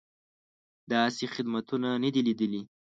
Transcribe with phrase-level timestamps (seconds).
[0.91, 2.61] داسې خدمتونه نه دي لیدلي.